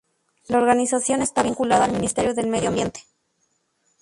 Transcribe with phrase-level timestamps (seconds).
[0.47, 3.01] La organización está vinculada al Ministerio del Medio Ambiente.